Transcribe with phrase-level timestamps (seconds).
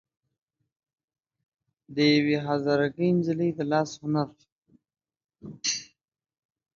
[1.87, 4.29] او د يوې هزاره ګۍ نجلۍ د لاس هنر